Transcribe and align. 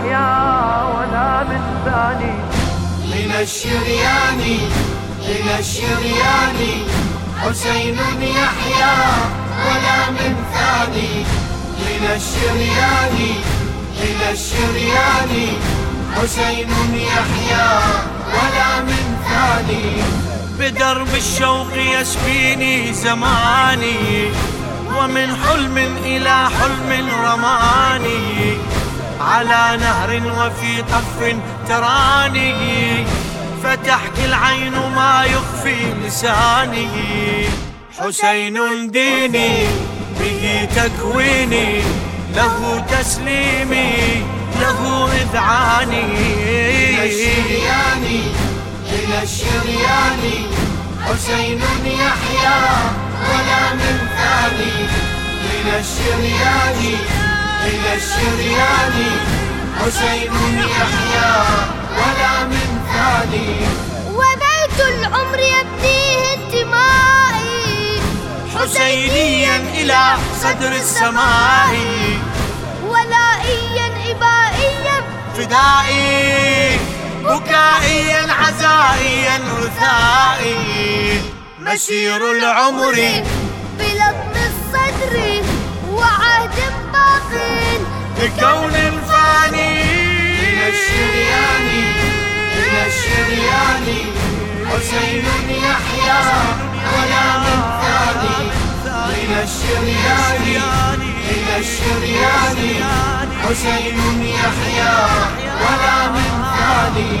ولا 0.00 1.44
من 1.50 1.62
ثاني. 1.84 2.34
من 3.12 3.30
الشريان 3.40 4.40
إلى 5.32 5.58
الشريان 5.58 6.58
حسين 7.42 7.98
يحيى 8.20 8.96
ولا 9.66 10.10
من 10.10 10.34
ثاني. 10.54 11.12
من 11.84 12.02
الشريان 12.16 13.16
إلى 14.02 14.30
الشريان 14.32 15.32
حسين 16.16 16.70
يحيى 16.94 17.70
ولا 18.34 18.70
من 18.88 19.04
ثاني. 19.28 19.86
بدرب 20.58 21.14
الشوق 21.14 21.72
يسبيني 21.76 22.92
زماني 22.92 24.30
ومن 24.96 25.36
حلم 25.36 25.76
إلى 26.04 26.48
حلم 26.58 27.08
رماني. 27.24 28.56
على 29.22 29.78
نهر 29.80 30.10
وفي 30.38 30.82
طف 30.82 31.36
تراني. 31.68 33.06
فتحكي 33.62 34.24
العين 34.24 34.72
ما 34.72 35.24
يخفي 35.24 35.92
لساني. 36.06 36.88
حسين 37.98 38.90
ديني 38.90 39.66
به 40.20 40.68
تكويني 40.76 41.82
له 42.36 42.84
تسليمي 42.90 43.92
له 44.60 45.08
إذعاني. 45.22 46.04
إلى 46.92 47.04
الشريان 47.06 48.04
إلى 48.92 49.22
الشريان 49.22 50.22
حسين 51.06 51.62
يحيى 51.84 52.60
ولا 53.28 53.62
من 53.74 53.96
ثاني. 54.18 54.76
إلى 55.54 55.74
الشريان 55.80 56.81
الشريان 57.94 58.96
حسين 59.78 60.32
يحيى 60.58 61.34
ولا 61.98 62.44
من 62.44 62.68
ثاني. 62.92 63.52
وبيت 64.18 64.78
العمر 64.80 65.38
يبديه 65.38 66.34
انتمائي. 66.34 68.00
حسينيا 68.56 69.56
إلى 69.56 70.16
صدر 70.42 70.72
السماء. 70.72 71.74
ولائيا 72.88 73.88
إبائيا. 74.10 74.98
فدائي 75.36 76.78
بكائيا 77.24 78.22
عزائيا 78.32 79.40
رثائي 79.58 81.22
مسير 81.60 82.30
العمر 82.30 83.24
بكون 88.22 88.72
فاني 89.08 89.82
إلى 90.42 90.66
الشريان 90.68 91.66
إلى 92.58 92.86
الشريان 92.86 93.86
حسين 94.68 95.26
يحيى 95.50 96.22
ولا 96.94 97.26
من 97.42 97.60
ثاني. 97.82 98.38
إلى 99.22 99.42
الشريان 99.42 101.02
إلى 101.30 101.54
الشريان 101.58 102.58
حسين 103.42 103.98
يحيى 104.22 104.94
ولا 105.62 105.96
من 106.14 106.30
ثاني. 106.58 107.12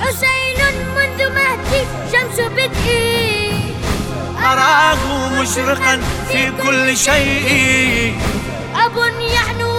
حسين 0.00 0.60
منذ 0.96 1.20
مهدي 1.36 1.82
شمس 2.12 2.38
بدئي 2.40 3.74
أراه 4.38 5.02
مشرقا 5.40 6.00
في 6.32 6.52
كل 6.62 6.96
شيء. 6.96 8.20
أب 8.74 8.96
يحنو 9.20 9.73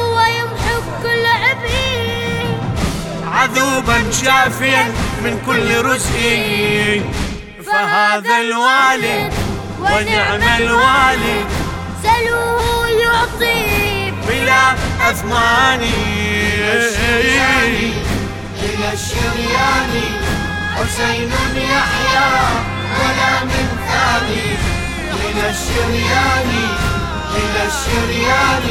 عذوبا 3.45 4.11
شافيا 4.11 4.83
من 5.23 5.33
كل 5.45 5.85
رزق. 5.85 6.15
فهذا 7.65 8.35
الوالد 8.41 9.33
ونعم 9.79 10.43
الوالد. 10.59 11.47
سلوه 12.03 12.87
يعطي 12.89 14.13
بلا 14.27 14.63
أثمان. 15.09 15.81
إلى 18.63 18.93
الشريان 18.93 19.93
حسين 20.75 21.31
يحيى 21.55 22.29
ولا 22.99 23.33
من 23.49 23.65
ثاني. 23.87 24.47
إلى 25.25 25.45
الشريان 25.55 26.49
إلى 27.39 27.61
الشريان 27.71 28.67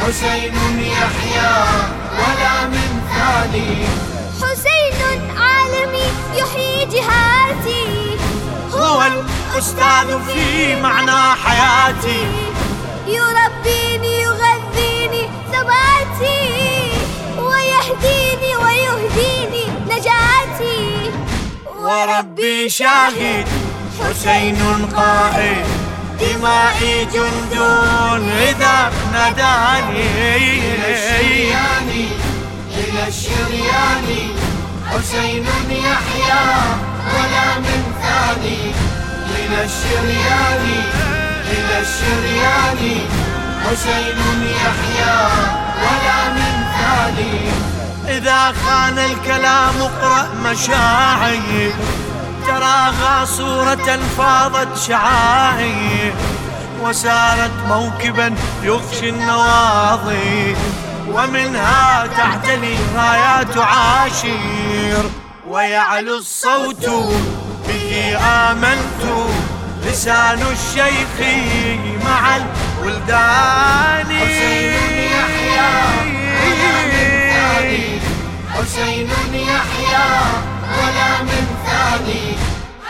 حسين 0.00 0.56
يحيى 0.80 1.54
ولا 2.18 2.56
من 2.72 2.85
ثاني 3.14 3.86
حسين 4.42 5.20
عالمي 5.38 6.06
يحيي 6.34 6.84
جهاتي. 6.84 8.16
هو 8.72 9.02
الأستاذ 9.02 10.18
في 10.26 10.76
معنى 10.82 11.36
حياتي. 11.44 12.26
يربيني 13.06 14.22
يغذيني 14.22 15.28
ثباتي. 15.52 16.40
ويهديني 17.38 18.56
ويهديني 18.56 19.64
نجاتي. 19.90 21.10
وربي 21.78 22.68
شاهد 22.68 23.46
حسين 24.00 24.86
قائد 24.96 25.66
دمائي 26.20 27.04
جند 27.04 27.52
إذا 28.48 28.92
ناداني 29.12 30.06
إلى 33.06 33.14
الشريان 33.14 34.08
حسين 34.90 35.46
يحيى 35.70 36.46
ولا 37.14 37.58
من 37.58 37.82
ثاني. 38.02 38.74
إلى 39.38 39.64
الشريان 39.64 40.64
إلى 41.50 41.76
الشريان 41.80 42.80
حسين 43.64 44.18
يحيى 44.42 45.18
ولا 45.82 46.20
من 46.34 46.54
ثاني. 46.78 47.38
إذا 48.18 48.52
خان 48.52 48.98
الكلام 48.98 49.74
اقرأ 49.80 50.28
مشاعي 50.44 51.72
تراها 52.46 53.24
صورة 53.24 53.98
فاضت 54.18 54.78
شعاعي 54.78 56.12
وسارت 56.82 57.50
موكبا 57.68 58.34
يغشي 58.62 59.08
النواضي 59.08 60.56
ومنها 61.08 62.06
تعتلي 62.06 62.76
رايات 62.96 63.58
عاشير. 63.58 65.10
ويعلو 65.48 66.18
الصوت 66.18 66.86
به 67.68 68.16
آمنت 68.18 69.02
لسان 69.86 70.42
الشيخ 70.42 71.16
مع 72.04 72.36
الولدان. 72.36 74.06
حسين 74.06 74.95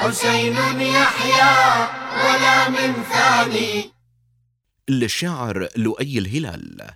حسين 0.09 0.57
يحيى 0.81 1.89
ولا 2.25 2.69
من 2.69 2.93
ثاني. 3.03 3.91
للشاعر 4.89 5.69
لؤي 5.77 6.19
الهلال. 6.19 6.91